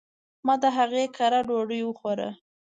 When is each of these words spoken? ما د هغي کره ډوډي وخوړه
ما 0.45 0.53
د 0.61 0.63
هغي 0.77 1.05
کره 1.15 1.39
ډوډي 1.47 1.79
وخوړه 1.85 2.29